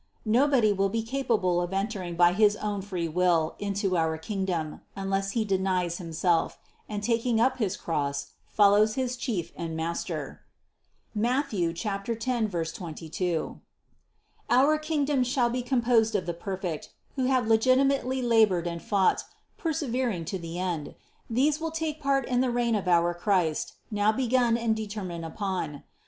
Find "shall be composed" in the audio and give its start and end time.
15.23-16.15